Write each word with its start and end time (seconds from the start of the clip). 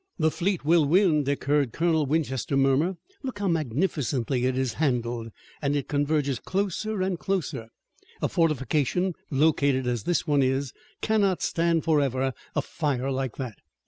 "The 0.17 0.31
fleet 0.31 0.65
will 0.65 0.85
win," 0.87 1.25
Dick 1.25 1.43
heard 1.43 1.73
Colonel 1.73 2.07
Winchester 2.07 2.57
murmur. 2.57 2.97
"Look 3.21 3.37
how 3.37 3.47
magnificently 3.47 4.47
it 4.47 4.57
is 4.57 4.73
handled, 4.81 5.31
and 5.61 5.75
it 5.75 5.87
converges 5.87 6.39
closer 6.39 7.03
and 7.03 7.19
closer. 7.19 7.67
A 8.19 8.27
fortification 8.27 9.13
located 9.29 9.85
as 9.85 10.05
this 10.05 10.25
one 10.25 10.41
is 10.41 10.73
cannot 11.01 11.43
stand 11.43 11.83
forever 11.83 12.33
a 12.55 12.61
fire 12.63 13.11
like 13.11 13.35
that." 13.35 13.57